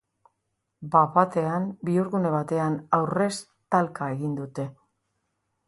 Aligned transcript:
Bat-batean, 0.95 1.67
bihurgune 1.89 2.33
batean 2.37 2.79
aurrez 2.99 3.31
talka 3.77 4.09
egin 4.17 4.35
dute. 4.43 4.69